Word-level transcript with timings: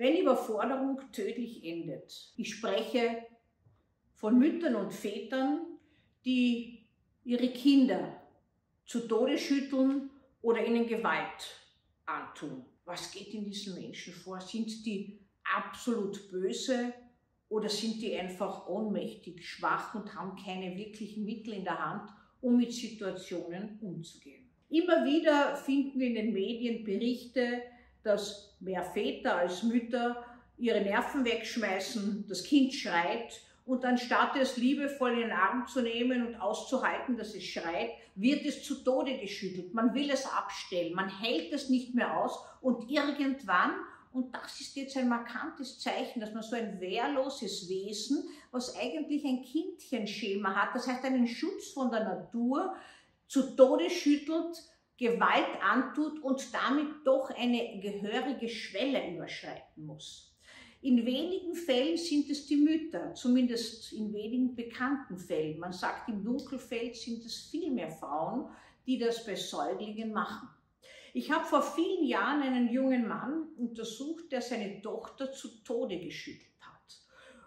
wenn 0.00 0.16
Überforderung 0.16 0.98
tödlich 1.12 1.62
endet. 1.62 2.32
Ich 2.38 2.54
spreche 2.54 3.18
von 4.14 4.38
Müttern 4.38 4.74
und 4.76 4.94
Vätern, 4.94 5.60
die 6.24 6.86
ihre 7.22 7.48
Kinder 7.48 8.18
zu 8.86 9.00
Tode 9.00 9.36
schütteln 9.36 10.08
oder 10.40 10.64
ihnen 10.64 10.86
Gewalt 10.86 11.54
antun. 12.06 12.64
Was 12.86 13.12
geht 13.12 13.34
in 13.34 13.44
diesen 13.44 13.74
Menschen 13.74 14.14
vor? 14.14 14.40
Sind 14.40 14.86
die 14.86 15.20
absolut 15.44 16.30
böse 16.30 16.94
oder 17.50 17.68
sind 17.68 18.00
die 18.00 18.16
einfach 18.16 18.68
ohnmächtig, 18.68 19.46
schwach 19.46 19.94
und 19.94 20.14
haben 20.14 20.34
keine 20.42 20.78
wirklichen 20.78 21.26
Mittel 21.26 21.52
in 21.52 21.64
der 21.64 21.78
Hand, 21.78 22.08
um 22.40 22.56
mit 22.56 22.72
Situationen 22.72 23.78
umzugehen? 23.82 24.48
Immer 24.70 25.04
wieder 25.04 25.56
finden 25.56 26.00
wir 26.00 26.06
in 26.06 26.14
den 26.14 26.32
Medien 26.32 26.84
Berichte, 26.84 27.60
dass 28.02 28.56
mehr 28.60 28.82
Väter 28.82 29.36
als 29.36 29.62
Mütter 29.62 30.24
ihre 30.56 30.80
Nerven 30.80 31.24
wegschmeißen, 31.24 32.26
das 32.28 32.44
Kind 32.44 32.74
schreit 32.74 33.40
und 33.64 33.84
anstatt 33.84 34.36
es 34.36 34.56
liebevoll 34.56 35.12
in 35.12 35.20
den 35.20 35.32
Arm 35.32 35.66
zu 35.66 35.80
nehmen 35.80 36.26
und 36.26 36.40
auszuhalten, 36.40 37.16
dass 37.16 37.34
es 37.34 37.44
schreit, 37.44 37.90
wird 38.14 38.44
es 38.44 38.62
zu 38.64 38.82
Tode 38.82 39.18
geschüttelt. 39.18 39.72
Man 39.74 39.94
will 39.94 40.10
es 40.10 40.26
abstellen, 40.26 40.94
man 40.94 41.08
hält 41.08 41.52
es 41.52 41.68
nicht 41.68 41.94
mehr 41.94 42.16
aus 42.16 42.38
und 42.60 42.90
irgendwann 42.90 43.72
und 44.12 44.34
das 44.34 44.60
ist 44.60 44.74
jetzt 44.74 44.96
ein 44.96 45.08
markantes 45.08 45.78
Zeichen, 45.78 46.20
dass 46.20 46.34
man 46.34 46.42
so 46.42 46.56
ein 46.56 46.80
wehrloses 46.80 47.68
Wesen, 47.68 48.28
was 48.50 48.76
eigentlich 48.76 49.24
ein 49.24 49.42
Kindchenschema 49.42 50.54
hat, 50.54 50.74
das 50.74 50.88
heißt 50.88 51.04
einen 51.04 51.28
Schutz 51.28 51.68
von 51.68 51.90
der 51.90 52.04
Natur, 52.04 52.74
zu 53.28 53.54
Tode 53.54 53.88
schüttelt, 53.88 54.60
Gewalt 55.00 55.62
antut 55.62 56.22
und 56.22 56.52
damit 56.52 57.06
doch 57.06 57.30
eine 57.30 57.80
gehörige 57.80 58.50
Schwelle 58.50 59.14
überschreiten 59.14 59.86
muss. 59.86 60.36
In 60.82 61.06
wenigen 61.06 61.54
Fällen 61.54 61.96
sind 61.96 62.28
es 62.28 62.44
die 62.46 62.56
Mütter, 62.56 63.14
zumindest 63.14 63.94
in 63.94 64.12
wenigen 64.12 64.54
bekannten 64.54 65.18
Fällen. 65.18 65.58
Man 65.58 65.72
sagt, 65.72 66.10
im 66.10 66.22
Dunkelfeld 66.22 66.96
sind 66.96 67.24
es 67.24 67.48
viel 67.50 67.70
mehr 67.70 67.90
Frauen, 67.90 68.50
die 68.86 68.98
das 68.98 69.24
bei 69.24 69.36
Säuglingen 69.36 70.12
machen. 70.12 70.50
Ich 71.14 71.30
habe 71.30 71.46
vor 71.46 71.62
vielen 71.62 72.04
Jahren 72.04 72.42
einen 72.42 72.68
jungen 72.68 73.08
Mann 73.08 73.48
untersucht, 73.56 74.30
der 74.30 74.42
seine 74.42 74.82
Tochter 74.82 75.32
zu 75.32 75.62
Tode 75.64 75.98
geschüttelt 75.98 76.52
hat. 76.60 77.00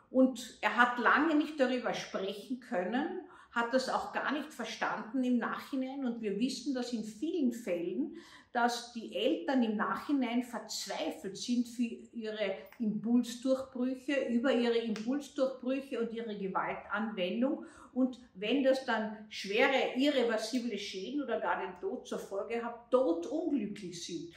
Und 0.10 0.58
er 0.62 0.76
hat 0.76 0.98
lange 0.98 1.36
nicht 1.36 1.60
darüber 1.60 1.94
sprechen 1.94 2.60
können, 2.60 3.22
hat 3.54 3.74
das 3.74 3.90
auch 3.90 4.12
gar 4.14 4.32
nicht 4.32 4.54
verstanden 4.54 5.24
im 5.24 5.38
Nachhinein. 5.38 6.06
Und 6.06 6.22
wir 6.22 6.40
wissen, 6.40 6.74
dass 6.74 6.92
in 6.92 7.04
vielen 7.04 7.54
Fällen, 7.54 8.18
dass 8.52 8.94
die 8.94 9.16
Eltern 9.16 9.64
im 9.64 9.78
Nachhinein 9.78 10.44
verzweifelt 10.44 11.38
sind 11.38 11.68
für 11.68 11.84
ihre 11.84 12.56
Impulsdurchbrüche, 12.80 14.28
über 14.30 14.52
ihre 14.52 14.78
Impulsdurchbrüche 14.78 16.00
und 16.00 16.14
ihre 16.14 16.38
Gewaltanwendung 16.38 17.66
und 17.94 18.20
wenn 18.34 18.64
das 18.64 18.86
dann 18.86 19.26
schwere 19.30 19.96
irreversible 19.96 20.78
Schäden 20.78 21.22
oder 21.22 21.40
gar 21.40 21.62
den 21.62 21.80
Tod 21.80 22.08
zur 22.08 22.20
Folge 22.20 22.64
hat, 22.64 22.90
totunglücklich 22.90 24.04
sind. 24.04 24.34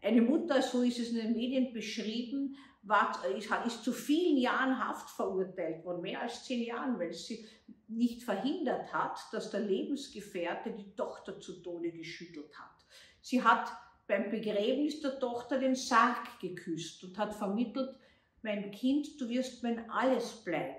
Eine 0.00 0.22
Mutter, 0.22 0.62
so 0.62 0.82
ist 0.82 0.98
es 0.98 1.10
in 1.10 1.16
den 1.16 1.32
Medien 1.32 1.72
beschrieben, 1.72 2.56
war, 2.82 3.24
ist, 3.36 3.50
ist 3.66 3.84
zu 3.84 3.92
vielen 3.92 4.38
Jahren 4.38 4.78
Haft 4.78 5.10
verurteilt 5.10 5.84
worden, 5.84 6.02
mehr 6.02 6.22
als 6.22 6.44
zehn 6.44 6.62
Jahren, 6.62 6.98
weil 6.98 7.12
sie 7.12 7.46
nicht 7.88 8.22
verhindert 8.22 8.92
hat, 8.92 9.18
dass 9.32 9.50
der 9.50 9.60
Lebensgefährte 9.60 10.72
die 10.72 10.94
Tochter 10.94 11.40
zu 11.40 11.62
Tode 11.62 11.90
geschüttelt 11.90 12.56
hat. 12.58 12.84
Sie 13.20 13.42
hat 13.42 13.72
beim 14.06 14.30
Begräbnis 14.30 15.00
der 15.00 15.18
Tochter 15.18 15.58
den 15.58 15.74
Sarg 15.74 16.40
geküsst 16.40 17.02
und 17.04 17.18
hat 17.18 17.34
vermittelt, 17.34 17.94
mein 18.42 18.70
Kind, 18.70 19.20
du 19.20 19.28
wirst 19.28 19.62
mein 19.62 19.90
alles 19.90 20.44
bleiben. 20.44 20.76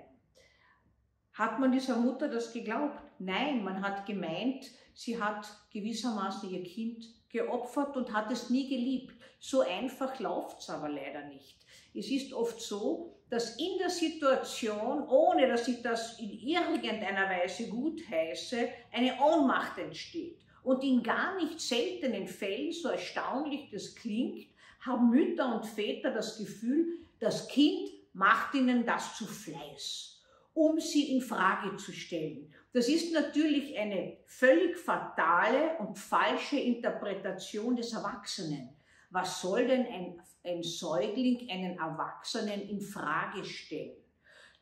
Hat 1.34 1.60
man 1.60 1.72
dieser 1.72 1.96
Mutter 1.96 2.28
das 2.28 2.52
geglaubt? 2.52 2.98
Nein, 3.18 3.62
man 3.62 3.82
hat 3.82 4.06
gemeint, 4.06 4.64
sie 4.94 5.20
hat 5.22 5.46
gewissermaßen 5.72 6.50
ihr 6.50 6.64
Kind 6.64 7.04
geopfert 7.32 7.96
und 7.96 8.12
hat 8.12 8.30
es 8.30 8.50
nie 8.50 8.68
geliebt. 8.68 9.14
So 9.38 9.60
einfach 9.60 10.18
läuft 10.20 10.60
es 10.60 10.70
aber 10.70 10.88
leider 10.88 11.24
nicht. 11.24 11.56
Es 11.94 12.10
ist 12.10 12.32
oft 12.32 12.60
so, 12.60 13.16
dass 13.30 13.56
in 13.56 13.78
der 13.78 13.90
Situation, 13.90 15.08
ohne 15.08 15.48
dass 15.48 15.66
ich 15.68 15.82
das 15.82 16.18
in 16.18 16.32
irgendeiner 16.32 17.28
Weise 17.28 17.68
gut 17.68 18.00
heiße, 18.08 18.68
eine 18.92 19.16
Ohnmacht 19.20 19.78
entsteht. 19.78 20.38
Und 20.62 20.84
in 20.84 21.02
gar 21.02 21.36
nicht 21.36 21.60
seltenen 21.60 22.28
Fällen, 22.28 22.72
so 22.72 22.90
erstaunlich 22.90 23.70
das 23.70 23.94
klingt, 23.94 24.46
haben 24.80 25.10
Mütter 25.10 25.54
und 25.54 25.66
Väter 25.66 26.10
das 26.10 26.38
Gefühl, 26.38 26.98
das 27.18 27.48
Kind 27.48 27.90
macht 28.12 28.54
ihnen 28.54 28.84
das 28.84 29.16
zu 29.16 29.26
Fleiß 29.26 30.10
um 30.54 30.78
sie 30.80 31.12
in 31.14 31.20
Frage 31.20 31.76
zu 31.76 31.92
stellen. 31.92 32.52
Das 32.72 32.88
ist 32.88 33.12
natürlich 33.12 33.76
eine 33.76 34.18
völlig 34.26 34.78
fatale 34.78 35.76
und 35.78 35.98
falsche 35.98 36.56
Interpretation 36.56 37.74
des 37.74 37.92
Erwachsenen. 37.92 38.76
Was 39.10 39.40
soll 39.40 39.66
denn 39.66 39.86
ein, 39.86 40.22
ein 40.44 40.62
Säugling 40.62 41.50
einen 41.50 41.76
Erwachsenen 41.76 42.68
in 42.68 42.80
Frage 42.80 43.44
stellen? 43.44 43.96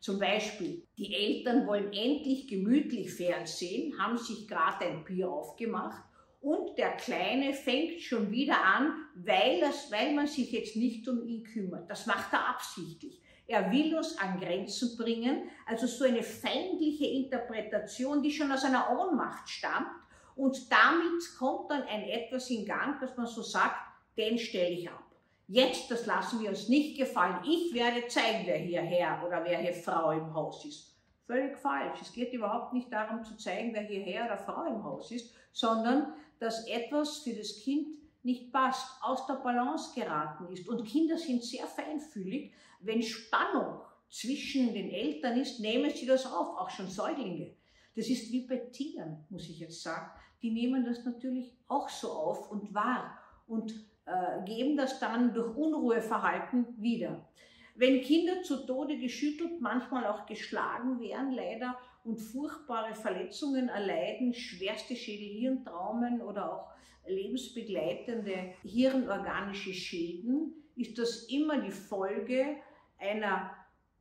Zum 0.00 0.18
Beispiel, 0.18 0.86
die 0.96 1.12
Eltern 1.12 1.66
wollen 1.66 1.92
endlich 1.92 2.48
gemütlich 2.48 3.12
Fernsehen, 3.12 3.98
haben 3.98 4.16
sich 4.16 4.48
gerade 4.48 4.86
ein 4.86 5.04
Bier 5.04 5.30
aufgemacht 5.30 6.02
und 6.40 6.78
der 6.78 6.92
Kleine 6.92 7.52
fängt 7.52 8.00
schon 8.00 8.30
wieder 8.30 8.64
an, 8.64 8.92
weil, 9.16 9.60
das, 9.60 9.90
weil 9.90 10.14
man 10.14 10.28
sich 10.28 10.52
jetzt 10.52 10.76
nicht 10.76 11.06
um 11.08 11.26
ihn 11.26 11.42
kümmert. 11.42 11.90
Das 11.90 12.06
macht 12.06 12.32
er 12.32 12.48
absichtlich. 12.48 13.20
Er 13.48 13.72
will 13.72 13.96
uns 13.96 14.16
an 14.18 14.38
Grenzen 14.38 14.94
bringen, 14.96 15.48
also 15.66 15.86
so 15.86 16.04
eine 16.04 16.22
feindliche 16.22 17.06
Interpretation, 17.06 18.22
die 18.22 18.30
schon 18.30 18.52
aus 18.52 18.62
einer 18.62 18.90
Ohnmacht 18.90 19.48
stammt. 19.48 19.88
Und 20.36 20.70
damit 20.70 21.36
kommt 21.38 21.70
dann 21.70 21.82
ein 21.84 22.04
etwas 22.04 22.50
in 22.50 22.66
Gang, 22.66 23.00
dass 23.00 23.16
man 23.16 23.26
so 23.26 23.40
sagt, 23.40 23.76
den 24.18 24.38
stelle 24.38 24.74
ich 24.74 24.90
ab. 24.90 25.02
Jetzt, 25.46 25.90
das 25.90 26.04
lassen 26.04 26.42
wir 26.42 26.50
uns 26.50 26.68
nicht 26.68 26.98
gefallen. 26.98 27.38
Ich 27.48 27.72
werde 27.72 28.06
zeigen, 28.06 28.46
wer 28.46 28.58
hier 28.58 28.82
Herr 28.82 29.26
oder 29.26 29.42
wer 29.42 29.58
hier 29.58 29.72
Frau 29.72 30.10
im 30.10 30.34
Haus 30.34 30.62
ist. 30.66 30.94
Völlig 31.26 31.56
falsch. 31.56 32.00
Es 32.02 32.12
geht 32.12 32.34
überhaupt 32.34 32.74
nicht 32.74 32.92
darum 32.92 33.24
zu 33.24 33.34
zeigen, 33.38 33.72
wer 33.72 33.82
hier 33.82 34.02
Herr 34.02 34.26
oder 34.26 34.36
Frau 34.36 34.64
im 34.66 34.84
Haus 34.84 35.10
ist, 35.10 35.34
sondern 35.52 36.12
dass 36.38 36.68
etwas 36.68 37.18
für 37.18 37.32
das 37.32 37.60
Kind 37.60 37.97
nicht 38.22 38.52
passt, 38.52 39.02
aus 39.02 39.26
der 39.26 39.34
Balance 39.34 39.92
geraten 39.94 40.52
ist. 40.52 40.68
Und 40.68 40.84
Kinder 40.84 41.16
sind 41.16 41.42
sehr 41.42 41.66
feinfühlig. 41.66 42.52
Wenn 42.80 43.02
Spannung 43.02 43.80
zwischen 44.10 44.72
den 44.72 44.90
Eltern 44.90 45.38
ist, 45.38 45.60
nehmen 45.60 45.90
sie 45.90 46.06
das 46.06 46.26
auf, 46.26 46.56
auch 46.56 46.70
schon 46.70 46.88
Säuglinge. 46.88 47.54
Das 47.94 48.08
ist 48.08 48.30
wie 48.30 48.46
bei 48.46 48.56
Tieren, 48.56 49.24
muss 49.28 49.48
ich 49.48 49.58
jetzt 49.58 49.82
sagen. 49.82 50.10
Die 50.42 50.50
nehmen 50.50 50.84
das 50.84 51.04
natürlich 51.04 51.52
auch 51.66 51.88
so 51.88 52.10
auf 52.10 52.50
und 52.50 52.72
wahr 52.72 53.18
und 53.46 53.72
äh, 54.06 54.44
geben 54.44 54.76
das 54.76 55.00
dann 55.00 55.34
durch 55.34 55.56
Unruheverhalten 55.56 56.80
wieder. 56.80 57.28
Wenn 57.74 58.00
Kinder 58.02 58.42
zu 58.42 58.66
Tode 58.66 58.98
geschüttelt, 58.98 59.60
manchmal 59.60 60.06
auch 60.06 60.26
geschlagen 60.26 61.00
werden, 61.00 61.32
leider, 61.32 61.78
und 62.04 62.18
furchtbare 62.18 62.94
Verletzungen 62.94 63.68
erleiden, 63.68 64.32
schwerste 64.32 64.96
Schädelhirntraumen 64.96 66.22
oder 66.22 66.52
auch 66.52 66.70
lebensbegleitende 67.06 68.54
hirnorganische 68.62 69.72
Schäden, 69.72 70.54
ist 70.76 70.98
das 70.98 71.24
immer 71.24 71.60
die 71.60 71.70
Folge 71.70 72.56
einer 72.98 73.50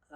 äh, 0.09 0.15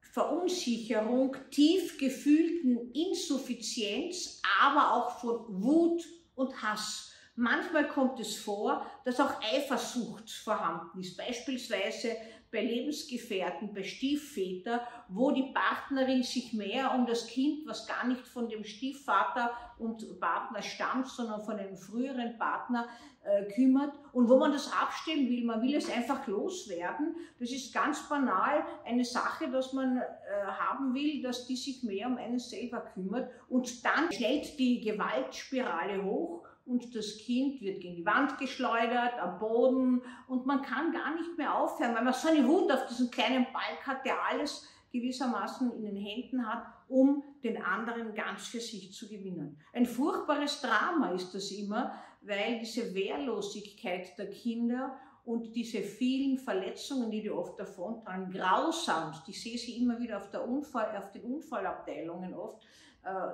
Verunsicherung, 0.00 1.36
tief 1.50 1.98
gefühlten 1.98 2.92
Insuffizienz, 2.92 4.42
aber 4.60 4.92
auch 4.92 5.20
von 5.20 5.62
Wut 5.62 6.04
und 6.34 6.62
Hass. 6.62 7.12
Manchmal 7.34 7.88
kommt 7.88 8.20
es 8.20 8.36
vor, 8.36 8.86
dass 9.04 9.18
auch 9.20 9.40
Eifersucht 9.42 10.30
vorhanden 10.30 11.00
ist, 11.00 11.16
beispielsweise 11.16 12.16
bei 12.52 12.62
Lebensgefährten, 12.62 13.72
bei 13.72 13.82
Stiefvätern, 13.82 14.80
wo 15.08 15.30
die 15.30 15.52
Partnerin 15.54 16.22
sich 16.22 16.52
mehr 16.52 16.94
um 16.94 17.06
das 17.06 17.26
Kind, 17.26 17.66
was 17.66 17.86
gar 17.86 18.06
nicht 18.06 18.28
von 18.28 18.48
dem 18.48 18.62
Stiefvater 18.62 19.50
und 19.78 20.20
Partner 20.20 20.60
stammt, 20.60 21.08
sondern 21.08 21.42
von 21.42 21.56
einem 21.56 21.76
früheren 21.76 22.36
Partner 22.38 22.86
äh, 23.24 23.44
kümmert 23.54 23.94
und 24.12 24.28
wo 24.28 24.36
man 24.36 24.52
das 24.52 24.70
abstellen 24.70 25.28
will. 25.28 25.44
Man 25.44 25.62
will 25.62 25.74
es 25.74 25.90
einfach 25.90 26.26
loswerden. 26.26 27.16
Das 27.40 27.50
ist 27.50 27.72
ganz 27.72 28.06
banal 28.08 28.64
eine 28.84 29.04
Sache, 29.04 29.50
dass 29.50 29.72
man 29.72 29.96
äh, 29.96 30.02
haben 30.46 30.92
will, 30.92 31.22
dass 31.22 31.46
die 31.46 31.56
sich 31.56 31.82
mehr 31.82 32.06
um 32.06 32.18
einen 32.18 32.38
selber 32.38 32.80
kümmert 32.92 33.30
und 33.48 33.84
dann 33.84 34.12
schnellt 34.12 34.58
die 34.58 34.80
Gewaltspirale 34.80 36.04
hoch 36.04 36.46
und 36.64 36.94
das 36.94 37.18
Kind 37.18 37.60
wird 37.60 37.80
gegen 37.80 37.96
die 37.96 38.06
Wand 38.06 38.38
geschleudert, 38.38 39.18
am 39.20 39.38
Boden 39.38 40.02
und 40.28 40.46
man 40.46 40.62
kann 40.62 40.92
gar 40.92 41.14
nicht 41.14 41.36
mehr 41.36 41.56
aufhören, 41.56 41.94
weil 41.94 42.04
man 42.04 42.14
so 42.14 42.28
eine 42.28 42.46
Wut 42.46 42.70
auf 42.70 42.86
diesen 42.86 43.10
kleinen 43.10 43.46
Balk 43.52 43.86
hat, 43.86 44.04
der 44.04 44.22
alles 44.30 44.68
gewissermaßen 44.92 45.72
in 45.72 45.84
den 45.84 45.96
Händen 45.96 46.46
hat, 46.46 46.64
um 46.88 47.24
den 47.42 47.62
anderen 47.62 48.14
ganz 48.14 48.46
für 48.46 48.60
sich 48.60 48.92
zu 48.92 49.08
gewinnen. 49.08 49.58
Ein 49.72 49.86
furchtbares 49.86 50.60
Drama 50.60 51.12
ist 51.12 51.34
das 51.34 51.50
immer, 51.50 51.94
weil 52.20 52.60
diese 52.60 52.94
Wehrlosigkeit 52.94 54.16
der 54.18 54.30
Kinder 54.30 54.96
und 55.24 55.54
diese 55.54 55.78
vielen 55.78 56.38
Verletzungen, 56.38 57.10
die 57.10 57.22
die 57.22 57.30
oft 57.30 57.58
davontragen, 57.58 58.30
grausamst, 58.30 59.28
ich 59.28 59.40
sehe 59.40 59.56
sie 59.56 59.80
immer 59.80 59.98
wieder 59.98 60.18
auf, 60.18 60.28
Unfall, 60.46 60.96
auf 60.96 61.12
den 61.12 61.22
Unfallabteilungen 61.22 62.34
oft, 62.34 62.62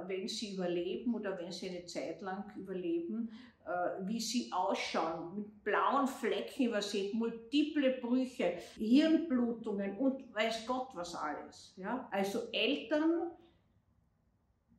wenn 0.06 0.28
sie 0.28 0.54
überleben 0.54 1.14
oder 1.14 1.38
wenn 1.38 1.52
sie 1.52 1.68
eine 1.68 1.84
Zeit 1.84 2.22
lang 2.22 2.50
überleben, 2.56 3.30
äh, 3.68 4.06
wie 4.06 4.18
sie 4.20 4.50
ausschauen, 4.50 5.34
mit 5.34 5.62
blauen 5.62 6.06
Flecken 6.06 6.68
übersät, 6.68 7.12
multiple 7.12 7.98
Brüche, 8.00 8.54
Hirnblutungen 8.78 9.98
und 9.98 10.34
weiß 10.34 10.66
Gott 10.66 10.88
was 10.94 11.14
alles. 11.14 11.74
Ja? 11.76 12.08
Also 12.10 12.50
Eltern, 12.50 13.30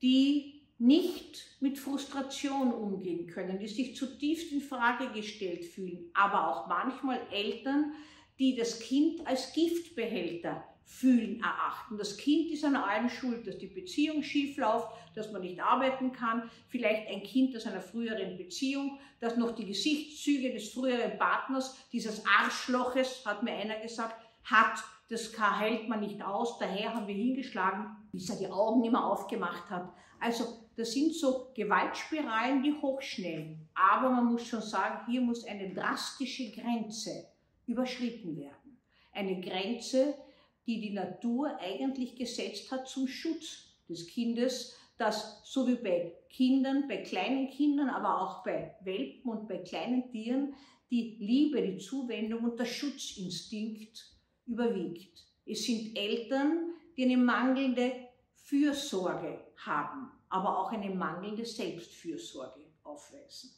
die 0.01 0.63
nicht 0.80 1.57
mit 1.59 1.77
Frustration 1.77 2.74
umgehen 2.74 3.27
können, 3.27 3.59
die 3.59 3.68
sich 3.68 3.95
zutiefst 3.95 4.51
in 4.51 4.62
Frage 4.62 5.12
gestellt 5.12 5.65
fühlen, 5.65 6.09
aber 6.15 6.47
auch 6.47 6.68
manchmal 6.68 7.19
Eltern, 7.31 7.94
die 8.39 8.56
das 8.56 8.80
Kind 8.80 9.27
als 9.27 9.53
Giftbehälter 9.53 10.63
fühlen, 10.89 11.39
erachten. 11.39 11.97
Das 11.97 12.18
Kind 12.18 12.50
ist 12.50 12.65
an 12.65 12.75
allem 12.75 13.09
schuld, 13.09 13.45
dass 13.45 13.59
die 13.59 13.68
Beziehung 13.68 14.24
schief 14.24 14.57
läuft, 14.57 14.88
dass 15.15 15.31
man 15.31 15.44
nicht 15.44 15.62
arbeiten 15.62 16.12
kann, 16.12 16.50
vielleicht 16.68 17.07
ein 17.07 17.21
Kind 17.21 17.56
aus 17.56 17.68
einer 17.68 17.80
früheren 17.80 18.38
Beziehung, 18.38 19.00
dass 19.19 19.38
noch 19.38 19.51
die 19.51 19.68
Gesichtszüge 19.68 20.51
des 20.51 20.74
früheren 20.74 21.18
Partners, 21.18 21.77
dieses 21.94 22.24
Arschloches, 22.25 23.24
hat 23.24 23.44
mir 23.44 23.53
einer 23.53 23.80
gesagt, 23.80 24.15
hat, 24.44 24.83
das 25.09 25.31
hält 25.59 25.88
man 25.88 26.01
nicht 26.01 26.21
aus, 26.24 26.57
daher 26.57 26.95
haben 26.95 27.07
wir 27.07 27.15
hingeschlagen, 27.15 27.95
bis 28.12 28.30
er 28.30 28.38
die 28.38 28.51
Augen 28.51 28.83
immer 28.83 29.06
aufgemacht 29.06 29.69
hat. 29.69 29.94
Also 30.19 30.45
das 30.75 30.91
sind 30.91 31.13
so 31.13 31.51
Gewaltspiralen, 31.53 32.63
die 32.63 32.74
hochschnellen. 32.74 33.69
Aber 33.75 34.09
man 34.09 34.25
muss 34.25 34.47
schon 34.47 34.62
sagen, 34.62 35.06
hier 35.07 35.21
muss 35.21 35.45
eine 35.45 35.71
drastische 35.74 36.51
Grenze 36.51 37.27
überschritten 37.68 38.38
werden. 38.38 38.80
Eine 39.12 39.39
Grenze, 39.39 40.15
die 40.69 40.80
die 40.80 40.94
Natur 40.94 41.57
eigentlich 41.60 42.16
gesetzt 42.16 42.69
hat 42.69 42.88
zum 42.88 43.07
Schutz 43.07 43.74
des 43.89 44.06
Kindes, 44.06 44.75
dass 45.00 45.42
so 45.44 45.68
wie 45.68 45.74
bei 45.75 46.13
Kindern, 46.30 46.88
bei 46.88 46.98
kleinen 46.98 47.50
Kindern, 47.50 47.89
aber 47.89 48.21
auch 48.21 48.44
bei 48.44 48.75
Welpen 48.83 49.31
und 49.31 49.48
bei 49.48 49.57
kleinen 49.57 50.12
Tieren 50.12 50.54
die 50.92 51.18
Liebe, 51.19 51.60
die 51.60 51.80
Zuwendung 51.80 52.44
und 52.44 52.60
der 52.60 52.66
Schutzinstinkt 52.66 54.13
überwiegt. 54.45 55.25
Es 55.44 55.63
sind 55.63 55.98
Eltern, 55.98 56.74
die 56.95 57.06
eine 57.06 57.18
mangelnde 57.18 57.92
Fürsorge 58.36 59.39
haben, 59.65 60.12
aber 60.30 60.60
auch 60.60 60.72
eine 60.72 60.94
mangelnde 60.94 61.45
Selbstfürsorge 61.45 62.62
aufweisen. 62.83 63.50